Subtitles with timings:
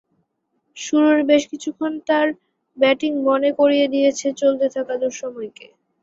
[0.77, 2.27] শুরুর বেশ কিছুক্ষণ তাঁর
[2.77, 5.67] ব্যাটিং মনে করিয়ে দিয়েছে চলতে থাকা দুঃসময়কে।